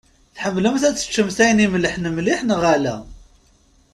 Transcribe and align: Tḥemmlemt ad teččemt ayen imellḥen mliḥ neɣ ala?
Tḥemmlemt 0.35 0.83
ad 0.89 0.95
teččemt 0.95 1.37
ayen 1.43 1.63
imellḥen 1.65 2.05
mliḥ 2.15 2.39
neɣ 2.43 2.61
ala? 2.73 2.95